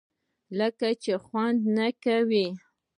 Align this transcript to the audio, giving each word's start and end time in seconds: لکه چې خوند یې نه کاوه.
لکه 0.59 0.87
چې 1.03 1.13
خوند 1.23 1.59
یې 1.65 1.69
نه 1.75 1.87
کاوه. 2.03 2.47